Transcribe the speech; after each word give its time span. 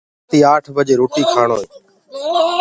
رآتي 0.31 0.39
آٺ 0.53 0.63
بجي 0.75 0.95
روٽيٚ 1.01 1.29
ڪآڻوئي 1.33 1.65